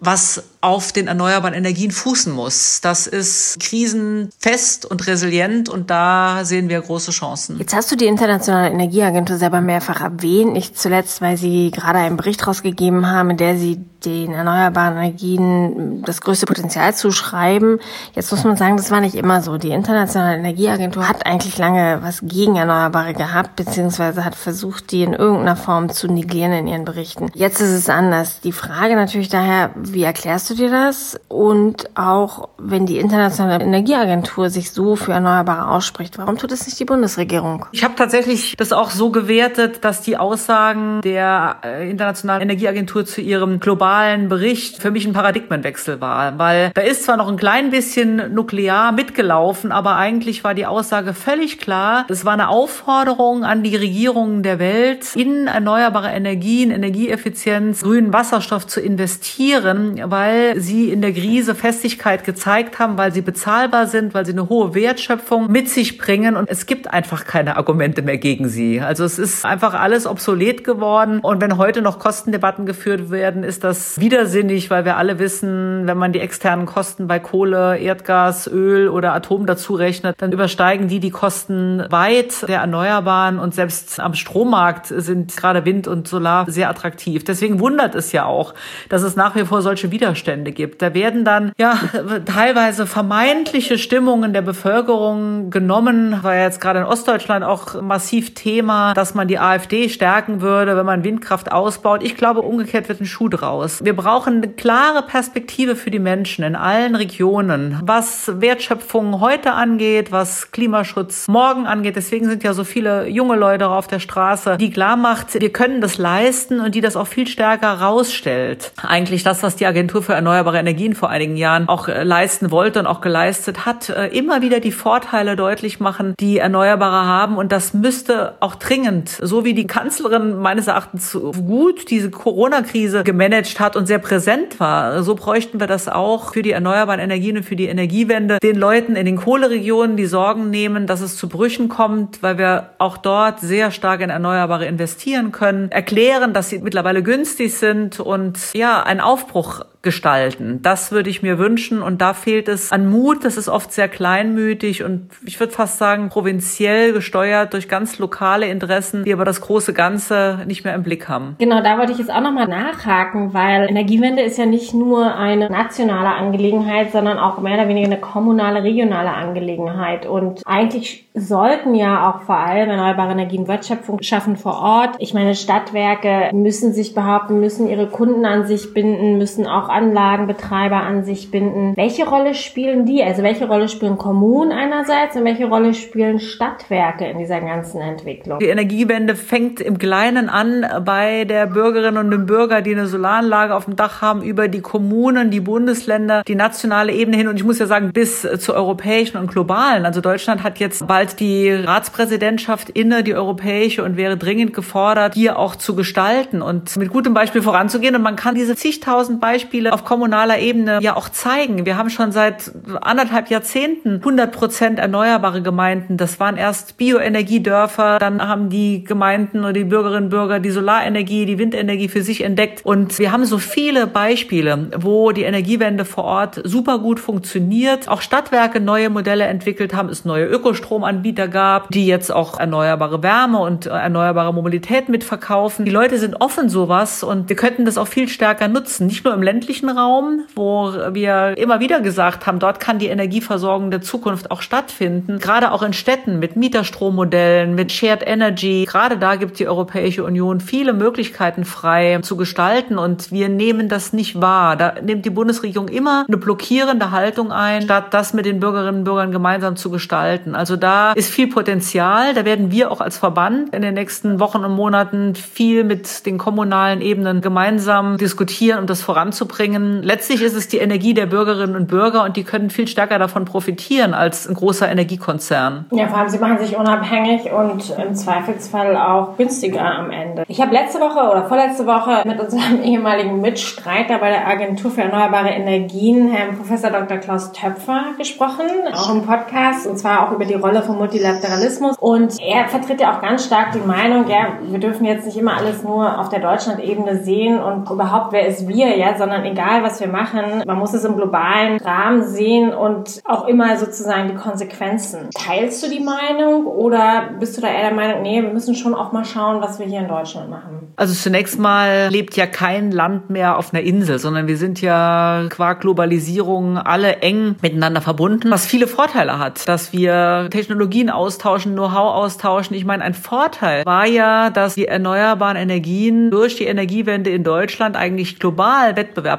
[0.00, 2.80] was auf den erneuerbaren Energien fußen muss.
[2.80, 7.58] Das ist krisenfest und resilient und da sehen wir große Chancen.
[7.58, 12.16] Jetzt hast du die Internationale Energieagentur selber mehrfach erwähnt, nicht zuletzt, weil sie gerade einen
[12.16, 17.80] Bericht rausgegeben haben, in der sie den erneuerbaren Energien das größte Potenzial zuschreiben.
[18.14, 19.58] Jetzt muss man sagen, das war nicht immer so.
[19.58, 25.14] Die Internationale Energieagentur hat eigentlich lange was gegen Erneuerbare gehabt, beziehungsweise hat versucht, die in
[25.14, 27.30] irgendeiner Form zu negieren in ihren Berichten.
[27.34, 28.40] Jetzt ist es anders.
[28.40, 31.18] Die Frage natürlich daher, wie erklärst du dir das?
[31.28, 36.78] Und auch wenn die Internationale Energieagentur sich so für Erneuerbare ausspricht, warum tut es nicht
[36.78, 37.66] die Bundesregierung?
[37.72, 43.20] Ich habe tatsächlich das auch so gewertet, dass die Aussagen der äh, Internationalen Energieagentur zu
[43.20, 46.38] ihrem globalen Bericht für mich ein Paradigmenwechsel war.
[46.38, 51.14] Weil da ist zwar noch ein klein bisschen nuklear mitgelaufen, aber eigentlich war die Aussage
[51.14, 52.06] völlig klar.
[52.08, 58.66] Es war eine Aufforderung an die Regierungen der Welt, in erneuerbare Energien, Energieeffizienz, grünen Wasserstoff
[58.66, 64.26] zu investieren, weil sie in der Krise Festigkeit gezeigt haben, weil sie bezahlbar sind, weil
[64.26, 68.48] sie eine hohe Wertschöpfung mit sich bringen und es gibt einfach keine Argumente mehr gegen
[68.48, 68.80] sie.
[68.80, 73.64] Also es ist einfach alles obsolet geworden und wenn heute noch Kostendebatten geführt werden, ist
[73.64, 78.88] das widersinnig, weil wir alle wissen, wenn man die externen Kosten bei Kohle, Erdgas, Öl
[78.88, 84.14] oder Atom dazu rechnet, dann übersteigen die die Kosten weit der Erneuerbaren und selbst am
[84.14, 87.24] Strommarkt sind gerade Wind und Solar sehr attraktiv.
[87.24, 88.54] Deswegen wundert es ja auch,
[88.88, 90.80] dass es nach wie vor solche Widerstände gibt.
[90.80, 91.78] Da werden dann ja
[92.24, 98.94] teilweise vermeintliche Stimmungen der Bevölkerung genommen, war ja jetzt gerade in Ostdeutschland auch massiv Thema,
[98.94, 102.02] dass man die AfD stärken würde, wenn man Windkraft ausbaut.
[102.02, 103.84] Ich glaube, umgekehrt wird ein Schuh draus.
[103.84, 110.12] Wir brauchen eine klare Perspektive für die Menschen in allen Regionen, was Wertschöpfung heute angeht,
[110.12, 111.96] was Klimaschutz morgen angeht.
[111.96, 115.82] Deswegen sind ja so viele junge Leute auf der Straße, die klar macht, wir können
[115.82, 118.72] das leisten und die das auch viel stärker rausstellt.
[118.82, 122.80] Eigentlich das, was die Agentur für erneuerbare Energien vor einigen Jahren auch äh, leisten wollte
[122.80, 127.36] und auch geleistet hat, äh, immer wieder die Vorteile deutlich machen, die Erneuerbare haben.
[127.36, 133.60] Und das müsste auch dringend, so wie die Kanzlerin meines Erachtens gut diese Corona-Krise gemanagt
[133.60, 137.42] hat und sehr präsent war, so bräuchten wir das auch für die erneuerbaren Energien und
[137.42, 141.68] für die Energiewende, den Leuten in den Kohleregionen die Sorgen nehmen, dass es zu Brüchen
[141.68, 147.02] kommt, weil wir auch dort sehr stark in Erneuerbare investieren können, erklären, dass sie mittlerweile
[147.02, 150.60] günstig sind und ja, ein Aufbruch 很 gestalten.
[150.62, 153.24] Das würde ich mir wünschen und da fehlt es an Mut.
[153.24, 158.48] Das ist oft sehr kleinmütig und ich würde fast sagen provinziell gesteuert durch ganz lokale
[158.48, 161.36] Interessen, die aber das große Ganze nicht mehr im Blick haben.
[161.38, 165.48] Genau, da wollte ich jetzt auch nochmal nachhaken, weil Energiewende ist ja nicht nur eine
[165.48, 172.10] nationale Angelegenheit, sondern auch mehr oder weniger eine kommunale, regionale Angelegenheit und eigentlich sollten ja
[172.10, 174.96] auch vor allem erneuerbare Energien Wertschöpfung schaffen vor Ort.
[174.98, 180.82] Ich meine, Stadtwerke müssen sich behaupten, müssen ihre Kunden an sich binden, müssen auch Anlagenbetreiber
[180.82, 181.76] an sich binden.
[181.76, 183.02] Welche Rolle spielen die?
[183.02, 188.40] Also welche Rolle spielen Kommunen einerseits und welche Rolle spielen Stadtwerke in dieser ganzen Entwicklung?
[188.40, 193.54] Die Energiewende fängt im Kleinen an bei der Bürgerinnen und dem Bürger, die eine Solaranlage
[193.54, 197.28] auf dem Dach haben, über die Kommunen, die Bundesländer, die nationale Ebene hin.
[197.28, 199.86] Und ich muss ja sagen, bis zur europäischen und globalen.
[199.86, 205.38] Also Deutschland hat jetzt bald die Ratspräsidentschaft inne, die europäische, und wäre dringend gefordert, hier
[205.38, 207.94] auch zu gestalten und mit gutem Beispiel voranzugehen.
[207.94, 211.66] Und man kann diese zigtausend Beispiele auf kommunaler Ebene ja auch zeigen.
[211.66, 215.96] Wir haben schon seit anderthalb Jahrzehnten 100 Prozent erneuerbare Gemeinden.
[215.96, 221.26] Das waren erst Bioenergiedörfer, dann haben die Gemeinden oder die Bürgerinnen und Bürger die Solarenergie,
[221.26, 222.64] die Windenergie für sich entdeckt.
[222.64, 227.88] Und wir haben so viele Beispiele, wo die Energiewende vor Ort super gut funktioniert.
[227.88, 233.38] Auch Stadtwerke neue Modelle entwickelt haben, es neue Ökostromanbieter gab, die jetzt auch erneuerbare Wärme
[233.38, 235.64] und erneuerbare Mobilität mitverkaufen.
[235.64, 238.86] Die Leute sind offen sowas und wir könnten das auch viel stärker nutzen.
[238.86, 243.70] Nicht nur im ländlichen Raum, wo wir immer wieder gesagt haben, dort kann die Energieversorgung
[243.80, 245.18] Zukunft auch stattfinden.
[245.18, 248.66] Gerade auch in Städten mit Mieterstrommodellen, mit Shared Energy.
[248.68, 253.94] Gerade da gibt die Europäische Union viele Möglichkeiten frei zu gestalten und wir nehmen das
[253.94, 254.56] nicht wahr.
[254.56, 258.84] Da nimmt die Bundesregierung immer eine blockierende Haltung ein, statt das mit den Bürgerinnen und
[258.84, 260.34] Bürgern gemeinsam zu gestalten.
[260.34, 262.12] Also da ist viel Potenzial.
[262.12, 266.18] Da werden wir auch als Verband in den nächsten Wochen und Monaten viel mit den
[266.18, 269.37] kommunalen Ebenen gemeinsam diskutieren, um das voranzubringen.
[269.38, 273.24] Letztlich ist es die Energie der Bürgerinnen und Bürger und die können viel stärker davon
[273.24, 275.66] profitieren als ein großer Energiekonzern.
[275.70, 280.24] Ja, vor allem sie machen sich unabhängig und im Zweifelsfall auch günstiger am Ende.
[280.28, 284.82] Ich habe letzte Woche oder vorletzte Woche mit unserem ehemaligen Mitstreiter bei der Agentur für
[284.82, 286.98] erneuerbare Energien, Herrn Professor Dr.
[286.98, 292.18] Klaus Töpfer, gesprochen, auch im Podcast und zwar auch über die Rolle von Multilateralismus und
[292.20, 295.62] er vertritt ja auch ganz stark die Meinung, ja, wir dürfen jetzt nicht immer alles
[295.62, 299.88] nur auf der Deutschland-Ebene sehen und überhaupt, wer ist wir, ja, sondern egal, was wir
[299.88, 305.10] machen, man muss es im globalen Rahmen sehen und auch immer sozusagen die Konsequenzen.
[305.14, 308.74] Teilst du die Meinung oder bist du da eher der Meinung, nee, wir müssen schon
[308.74, 310.72] auch mal schauen, was wir hier in Deutschland machen?
[310.76, 315.24] Also zunächst mal lebt ja kein Land mehr auf einer Insel, sondern wir sind ja
[315.28, 321.94] qua Globalisierung alle eng miteinander verbunden, was viele Vorteile hat, dass wir Technologien austauschen, Know-how
[321.94, 322.54] austauschen.
[322.56, 327.76] Ich meine, ein Vorteil war ja, dass die erneuerbaren Energien durch die Energiewende in Deutschland
[327.76, 329.17] eigentlich global wettbewerbsfähig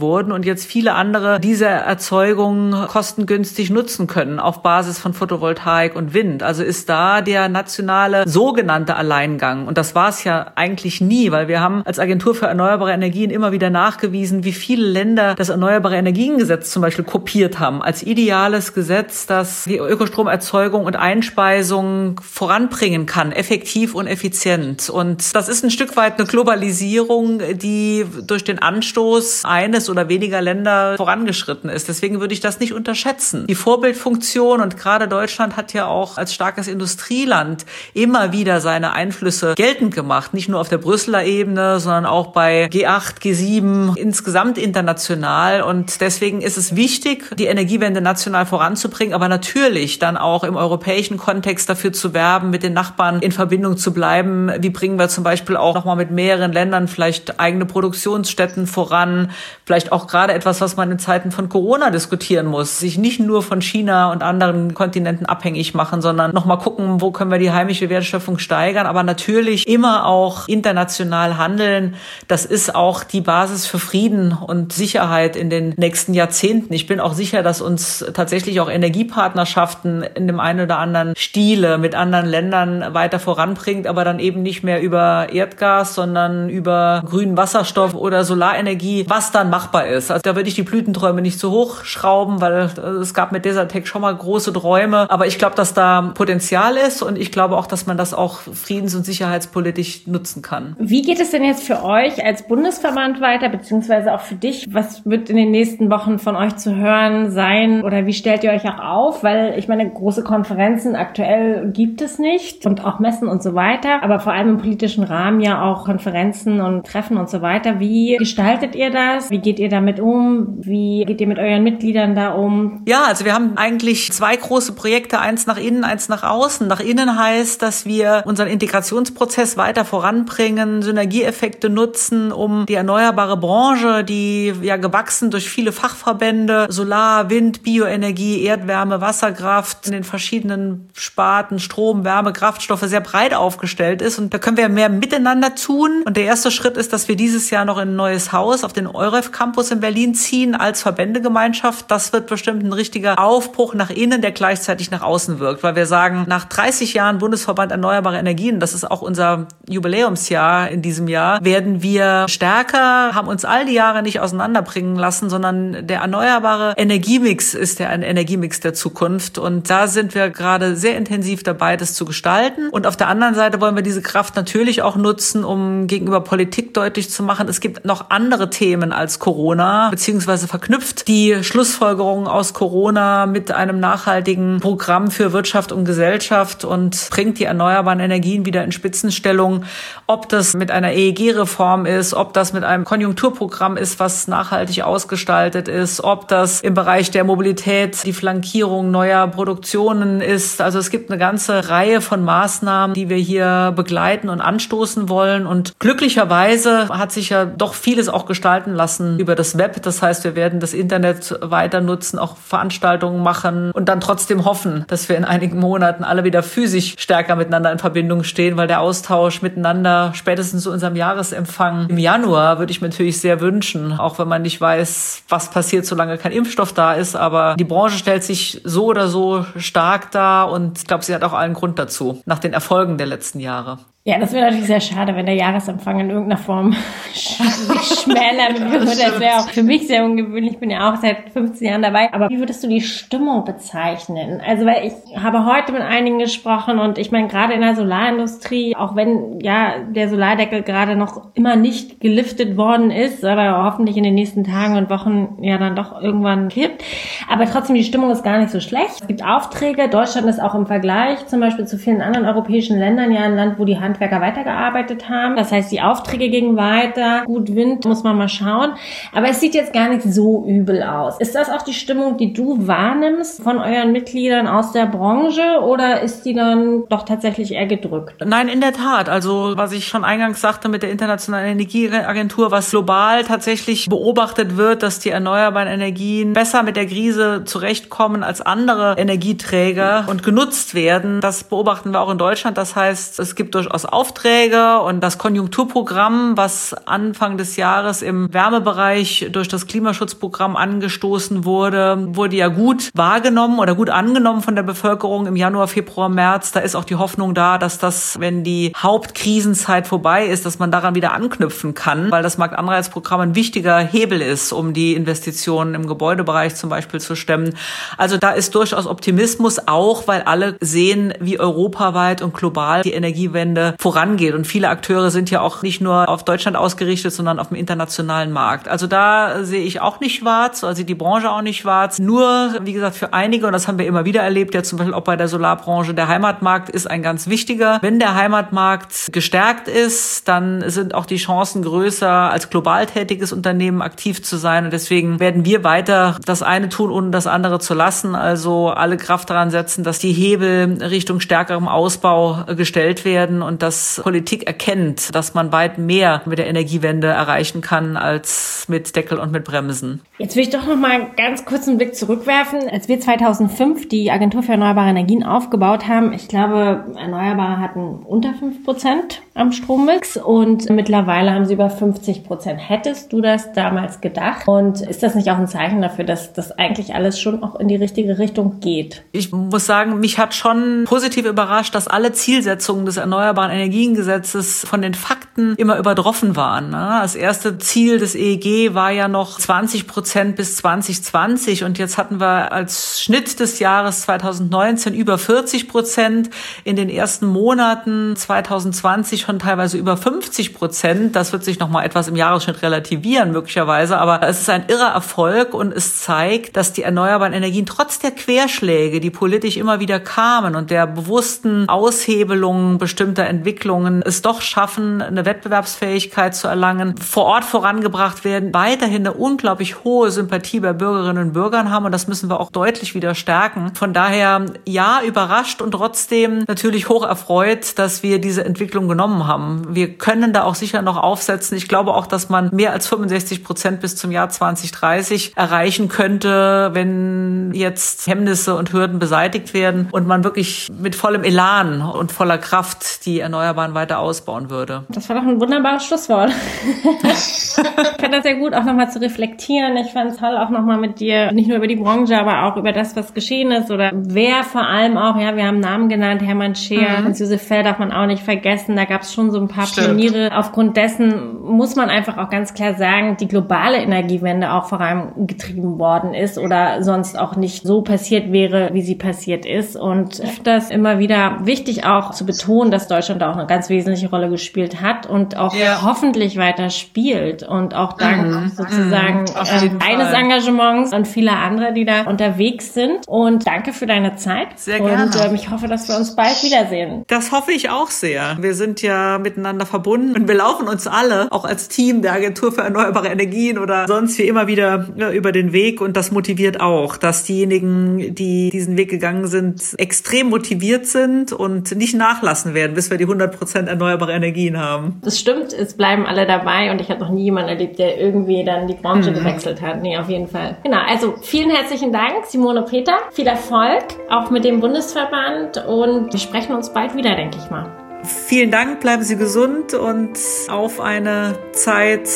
[0.00, 6.14] wurden und jetzt viele andere diese Erzeugung kostengünstig nutzen können auf Basis von Photovoltaik und
[6.14, 6.42] Wind.
[6.42, 9.66] Also ist da der nationale sogenannte Alleingang.
[9.66, 13.30] Und das war es ja eigentlich nie, weil wir haben als Agentur für erneuerbare Energien
[13.30, 18.74] immer wieder nachgewiesen, wie viele Länder das Erneuerbare Energiengesetz zum Beispiel kopiert haben als ideales
[18.74, 24.88] Gesetz, das die Ökostromerzeugung und Einspeisung voranbringen kann, effektiv und effizient.
[24.90, 30.40] Und das ist ein Stück weit eine Globalisierung, die durch den Anstoß eines oder weniger
[30.40, 31.88] Länder vorangeschritten ist.
[31.88, 33.46] Deswegen würde ich das nicht unterschätzen.
[33.46, 39.54] Die Vorbildfunktion und gerade Deutschland hat ja auch als starkes Industrieland immer wieder seine Einflüsse
[39.56, 40.34] geltend gemacht.
[40.34, 45.62] Nicht nur auf der Brüsseler Ebene, sondern auch bei G8, G7, insgesamt international.
[45.62, 51.16] Und deswegen ist es wichtig, die Energiewende national voranzubringen, aber natürlich dann auch im europäischen
[51.16, 54.50] Kontext dafür zu werben, mit den Nachbarn in Verbindung zu bleiben.
[54.58, 59.23] Wie bringen wir zum Beispiel auch nochmal mit mehreren Ländern vielleicht eigene Produktionsstätten voran?
[59.64, 62.78] Vielleicht auch gerade etwas, was man in Zeiten von Corona diskutieren muss.
[62.78, 67.30] Sich nicht nur von China und anderen Kontinenten abhängig machen, sondern nochmal gucken, wo können
[67.30, 68.86] wir die heimische Wertschöpfung steigern.
[68.86, 71.96] Aber natürlich immer auch international handeln.
[72.28, 76.72] Das ist auch die Basis für Frieden und Sicherheit in den nächsten Jahrzehnten.
[76.72, 81.78] Ich bin auch sicher, dass uns tatsächlich auch Energiepartnerschaften in dem einen oder anderen Stile
[81.78, 87.36] mit anderen Ländern weiter voranbringt, aber dann eben nicht mehr über Erdgas, sondern über grünen
[87.36, 90.10] Wasserstoff oder Solarenergie, was dann machbar ist.
[90.10, 92.68] Also da würde ich die Blütenträume nicht zu hoch schrauben, weil
[93.00, 95.08] es gab mit Desertec schon mal große Träume.
[95.08, 98.40] Aber ich glaube, dass da Potenzial ist und ich glaube auch, dass man das auch
[98.40, 100.74] friedens- und sicherheitspolitisch nutzen kann.
[100.80, 104.66] Wie geht es denn jetzt für euch als Bundesverband weiter, beziehungsweise auch für dich?
[104.72, 108.50] Was wird in den nächsten Wochen von euch zu hören sein oder wie stellt ihr
[108.50, 109.22] euch auch auf?
[109.22, 114.02] Weil ich meine, große Konferenzen aktuell gibt es nicht und auch Messen und so weiter,
[114.02, 117.78] aber vor allem im politischen Rahmen ja auch Konferenzen und Treffen und so weiter.
[117.78, 119.30] Wie gestaltet ihr das?
[119.30, 120.58] Wie geht ihr damit um?
[120.60, 122.82] Wie geht ihr mit euren Mitgliedern da um?
[122.86, 126.66] Ja, also wir haben eigentlich zwei große Projekte, eins nach innen, eins nach außen.
[126.66, 134.04] Nach innen heißt, dass wir unseren Integrationsprozess weiter voranbringen, Synergieeffekte nutzen, um die erneuerbare Branche,
[134.04, 141.58] die ja gewachsen durch viele Fachverbände, Solar, Wind, Bioenergie, Erdwärme, Wasserkraft in den verschiedenen Sparten,
[141.58, 144.18] Strom, Wärme, Kraftstoffe sehr breit aufgestellt ist.
[144.18, 146.02] Und da können wir mehr miteinander tun.
[146.04, 148.72] Und der erste Schritt ist, dass wir dieses Jahr noch in ein neues Haus auf
[148.72, 151.90] den den EUREF Campus in Berlin ziehen als Verbändegemeinschaft.
[151.90, 155.86] Das wird bestimmt ein richtiger Aufbruch nach innen, der gleichzeitig nach außen wirkt, weil wir
[155.86, 161.42] sagen, nach 30 Jahren Bundesverband Erneuerbare Energien, das ist auch unser Jubiläumsjahr in diesem Jahr,
[161.44, 167.54] werden wir stärker, haben uns all die Jahre nicht auseinanderbringen lassen, sondern der erneuerbare Energiemix
[167.54, 171.94] ist der ein Energiemix der Zukunft und da sind wir gerade sehr intensiv dabei, das
[171.94, 172.68] zu gestalten.
[172.68, 176.74] Und auf der anderen Seite wollen wir diese Kraft natürlich auch nutzen, um gegenüber Politik
[176.74, 182.54] deutlich zu machen, es gibt noch andere Themen als Corona, beziehungsweise verknüpft die Schlussfolgerungen aus
[182.54, 188.64] Corona mit einem nachhaltigen Programm für Wirtschaft und Gesellschaft und bringt die erneuerbaren Energien wieder
[188.64, 189.64] in Spitzenstellung.
[190.06, 195.68] Ob das mit einer EEG-Reform ist, ob das mit einem Konjunkturprogramm ist, was nachhaltig ausgestaltet
[195.68, 200.60] ist, ob das im Bereich der Mobilität die Flankierung neuer Produktionen ist.
[200.60, 205.46] Also es gibt eine ganze Reihe von Maßnahmen, die wir hier begleiten und anstoßen wollen.
[205.46, 208.26] Und glücklicherweise hat sich ja doch vieles auch
[208.64, 209.82] gestalten lassen über das Web.
[209.82, 214.84] Das heißt, wir werden das Internet weiter nutzen, auch Veranstaltungen machen und dann trotzdem hoffen,
[214.88, 218.80] dass wir in einigen Monaten alle wieder physisch stärker miteinander in Verbindung stehen, weil der
[218.80, 224.18] Austausch miteinander spätestens zu unserem Jahresempfang im Januar würde ich mir natürlich sehr wünschen, auch
[224.18, 227.16] wenn man nicht weiß, was passiert, solange kein Impfstoff da ist.
[227.16, 231.22] Aber die Branche stellt sich so oder so stark dar und ich glaube, sie hat
[231.22, 233.78] auch allen Grund dazu, nach den Erfolgen der letzten Jahre.
[234.06, 236.72] Ja, das wäre natürlich sehr schade, wenn der Jahresempfang in irgendeiner Form
[237.14, 238.84] sich schmälern würde.
[238.84, 240.52] Das wäre auch für mich sehr ungewöhnlich.
[240.52, 242.12] Ich bin ja auch seit 15 Jahren dabei.
[242.12, 244.42] Aber wie würdest du die Stimmung bezeichnen?
[244.46, 248.76] Also, weil ich habe heute mit einigen gesprochen und ich meine, gerade in der Solarindustrie,
[248.76, 254.04] auch wenn ja der Solardeckel gerade noch immer nicht geliftet worden ist, aber hoffentlich in
[254.04, 256.84] den nächsten Tagen und Wochen ja dann doch irgendwann kippt.
[257.26, 259.00] Aber trotzdem, die Stimmung ist gar nicht so schlecht.
[259.00, 259.88] Es gibt Aufträge.
[259.88, 263.58] Deutschland ist auch im Vergleich zum Beispiel zu vielen anderen europäischen Ländern ja ein Land,
[263.58, 265.36] wo die Hand Handwerker weitergearbeitet haben.
[265.36, 267.22] Das heißt, die Aufträge gingen weiter.
[267.26, 268.72] Gut Wind, muss man mal schauen.
[269.12, 271.18] Aber es sieht jetzt gar nicht so übel aus.
[271.20, 276.00] Ist das auch die Stimmung, die du wahrnimmst von euren Mitgliedern aus der Branche oder
[276.00, 278.24] ist die dann doch tatsächlich eher gedrückt?
[278.24, 279.08] Nein, in der Tat.
[279.08, 284.82] Also was ich schon eingangs sagte mit der Internationalen Energieagentur, was global tatsächlich beobachtet wird,
[284.82, 291.20] dass die erneuerbaren Energien besser mit der Krise zurechtkommen als andere Energieträger und genutzt werden.
[291.20, 292.58] Das beobachten wir auch in Deutschland.
[292.58, 299.28] Das heißt, es gibt durchaus Aufträge und das Konjunkturprogramm, was Anfang des Jahres im Wärmebereich
[299.32, 305.26] durch das Klimaschutzprogramm angestoßen wurde, wurde ja gut wahrgenommen oder gut angenommen von der Bevölkerung
[305.26, 306.52] im Januar, Februar, März.
[306.52, 310.70] Da ist auch die Hoffnung da, dass das, wenn die Hauptkrisenzeit vorbei ist, dass man
[310.70, 315.86] daran wieder anknüpfen kann, weil das Marktanreizprogramm ein wichtiger Hebel ist, um die Investitionen im
[315.86, 317.54] Gebäudebereich zum Beispiel zu stemmen.
[317.96, 323.73] Also da ist durchaus Optimismus auch, weil alle sehen, wie europaweit und global die Energiewende
[323.78, 324.34] vorangeht.
[324.34, 328.32] Und viele Akteure sind ja auch nicht nur auf Deutschland ausgerichtet, sondern auf dem internationalen
[328.32, 328.68] Markt.
[328.68, 331.98] Also da sehe ich auch nicht schwarz, also die Branche auch nicht schwarz.
[331.98, 334.94] Nur, wie gesagt, für einige, und das haben wir immer wieder erlebt, ja zum Beispiel
[334.94, 337.78] auch bei der Solarbranche, der Heimatmarkt ist ein ganz wichtiger.
[337.82, 343.82] Wenn der Heimatmarkt gestärkt ist, dann sind auch die Chancen größer, als global tätiges Unternehmen
[343.82, 344.64] aktiv zu sein.
[344.64, 348.14] Und deswegen werden wir weiter das eine tun, ohne das andere zu lassen.
[348.14, 353.98] Also alle Kraft daran setzen, dass die Hebel Richtung stärkerem Ausbau gestellt werden und dass
[354.02, 359.32] Politik erkennt, dass man weit mehr mit der Energiewende erreichen kann als mit Deckel und
[359.32, 360.02] mit Bremsen.
[360.18, 362.68] Jetzt will ich doch noch mal ganz kurz einen Blick zurückwerfen.
[362.70, 368.34] Als wir 2005 die Agentur für erneuerbare Energien aufgebaut haben, ich glaube, Erneuerbare hatten unter
[368.34, 372.60] 5 Prozent am Strommix und mittlerweile haben sie über 50 Prozent.
[372.60, 374.46] Hättest du das damals gedacht?
[374.46, 377.68] Und ist das nicht auch ein Zeichen dafür, dass das eigentlich alles schon auch in
[377.68, 379.02] die richtige Richtung geht?
[379.12, 384.82] Ich muss sagen, mich hat schon positiv überrascht, dass alle Zielsetzungen des Erneuerbaren Energiengesetzes von
[384.82, 386.70] den Fakten immer übertroffen waren.
[386.70, 386.98] Ne?
[387.02, 392.20] Das erste Ziel des EEG war ja noch 20 Prozent bis 2020 und jetzt hatten
[392.20, 396.30] wir als Schnitt des Jahres 2019 über 40 Prozent.
[396.64, 401.16] In den ersten Monaten 2020 schon teilweise über 50 Prozent.
[401.16, 404.92] Das wird sich noch mal etwas im Jahresschnitt relativieren möglicherweise, aber es ist ein irrer
[404.92, 410.00] Erfolg und es zeigt, dass die erneuerbaren Energien trotz der Querschläge, die politisch immer wieder
[410.00, 417.24] kamen und der bewussten Aushebelungen bestimmter Entwicklungen es doch schaffen, eine Wettbewerbsfähigkeit zu erlangen, vor
[417.24, 422.06] Ort vorangebracht werden, weiterhin eine unglaublich hohe Sympathie bei Bürgerinnen und Bürgern haben und das
[422.06, 423.74] müssen wir auch deutlich wieder stärken.
[423.74, 429.74] Von daher ja, überrascht und trotzdem natürlich hoch erfreut, dass wir diese Entwicklung genommen haben.
[429.74, 431.56] Wir können da auch sicher noch aufsetzen.
[431.56, 436.70] Ich glaube auch, dass man mehr als 65 Prozent bis zum Jahr 2030 erreichen könnte,
[436.72, 442.38] wenn jetzt Hemmnisse und Hürden beseitigt werden und man wirklich mit vollem Elan und voller
[442.38, 444.84] Kraft die Erneuerbaren weiter ausbauen würde.
[444.90, 446.30] Das war doch ein wunderbares Schlusswort.
[446.30, 449.76] ich fand das sehr gut, auch nochmal zu reflektieren.
[449.78, 452.56] Ich fand es toll, auch nochmal mit dir, nicht nur über die Branche, aber auch
[452.56, 456.22] über das, was geschehen ist oder wer vor allem auch, ja, wir haben Namen genannt,
[456.22, 457.08] Hermann Scheer, mhm.
[457.08, 458.76] Josef Fell darf man auch nicht vergessen.
[458.76, 459.98] Da gab es schon so ein paar Stimmt.
[459.98, 460.36] Pioniere.
[460.36, 466.14] Aufgrund dessen muss man einfach auch ganz klar sagen, die globale Energiewende auch vorangetrieben worden
[466.14, 469.76] ist oder sonst auch nicht so passiert wäre, wie sie passiert ist.
[469.76, 473.68] Und ich finde das immer wieder wichtig auch zu betonen, dass Deutschland auch eine ganz
[473.68, 475.82] wesentliche Rolle gespielt hat und auch ja.
[475.82, 478.52] hoffentlich weiter spielt und auch dank mhm.
[478.54, 479.80] sozusagen mhm.
[479.80, 483.06] äh, eines Engagements und vieler anderer, die da unterwegs sind.
[483.06, 484.58] Und danke für deine Zeit.
[484.58, 485.04] Sehr gerne.
[485.04, 487.04] Und äh, ich hoffe, dass wir uns bald wiedersehen.
[487.06, 488.36] Das hoffe ich auch sehr.
[488.40, 492.52] Wir sind ja miteinander verbunden und wir laufen uns alle, auch als Team der Agentur
[492.52, 496.60] für erneuerbare Energien oder sonst wie immer wieder ja, über den Weg und das motiviert
[496.60, 502.74] auch, dass diejenigen, die diesen Weg gegangen sind, extrem motiviert sind und nicht nachlassen werden,
[502.74, 505.00] bis wir die 100 Prozent erneuerbare Energien haben.
[505.02, 508.44] Das stimmt, es bleiben alle dabei und ich habe noch nie jemanden erlebt, der irgendwie
[508.44, 509.14] dann die Branche mhm.
[509.14, 509.82] gewechselt hat.
[509.82, 510.56] Nee, auf jeden Fall.
[510.62, 512.94] Genau, also vielen herzlichen Dank, Simone Peter.
[513.12, 517.66] Viel Erfolg auch mit dem Bundesverband und wir sprechen uns bald wieder, denke ich mal.
[518.04, 522.08] Vielen Dank, bleiben Sie gesund und auf eine Zeit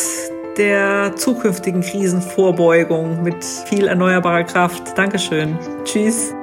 [0.59, 4.99] der zukünftigen Krisenvorbeugung mit viel erneuerbarer Kraft.
[4.99, 5.57] Dankeschön.
[5.85, 6.35] Tschüss.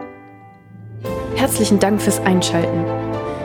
[1.36, 3.05] Herzlichen Dank fürs Einschalten.